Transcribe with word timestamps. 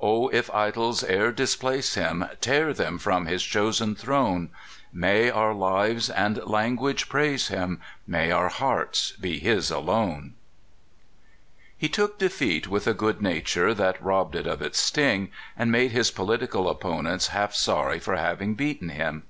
O 0.00 0.28
if 0.28 0.54
idols 0.54 1.02
e'er 1.02 1.32
displace 1.32 1.94
him, 1.94 2.24
Tear 2.40 2.72
them 2.72 2.96
from 2.96 3.26
his 3.26 3.42
chosen 3.42 3.96
throne! 3.96 4.50
May 4.92 5.30
our 5.32 5.52
lives 5.52 6.08
and 6.08 6.36
language 6.46 7.08
praise 7.08 7.48
him! 7.48 7.80
May 8.06 8.30
our 8.30 8.50
hearts 8.50 9.10
be 9.20 9.40
his 9.40 9.72
alone! 9.72 10.34
He 11.76 11.88
took 11.88 12.18
defeat 12.20 12.68
with 12.68 12.86
a 12.86 12.94
good 12.94 13.20
nature 13.20 13.74
that 13.74 14.00
robbed 14.00 14.36
it 14.36 14.46
of 14.46 14.62
its 14.62 14.78
sting, 14.78 15.32
and 15.56 15.72
made 15.72 15.90
his 15.90 16.12
poUtical 16.12 16.70
opponents 16.70 17.26
half 17.34 17.52
sorry 17.52 17.98
for 17.98 18.14
having 18.14 18.54
beaten 18.54 18.90
him. 18.90 19.24